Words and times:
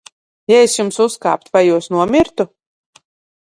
Ja 0.51 0.61
es 0.67 0.77
jums 0.77 0.97
uzkāptu, 1.05 1.53
vai 1.57 1.63
jūs 1.67 1.91
nomirtu? 1.97 2.49